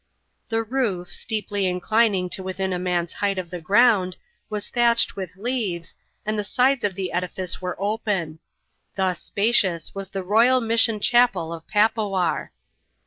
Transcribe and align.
The 0.49 0.63
roof— 0.63 1.13
steeply 1.13 1.67
inclining 1.67 2.27
to 2.31 2.41
within 2.41 2.73
a 2.73 2.79
man's 2.79 3.13
height 3.13 3.37
of 3.37 3.51
the 3.51 3.61
ground— 3.61 4.17
was 4.49 4.67
thatched 4.67 5.15
with 5.15 5.37
leaves, 5.37 5.93
and 6.25 6.39
the 6.39 6.43
sides 6.43 6.83
of 6.83 6.95
the 6.95 7.11
edifice 7.13 7.61
were 7.61 7.79
open. 7.79 8.39
Thus 8.95 9.21
spacious 9.21 9.93
was 9.93 10.09
the 10.09 10.23
Royal 10.23 10.59
Mission 10.59 10.99
Chapel 11.01 11.53
of 11.53 11.67
Papoar. 11.67 12.49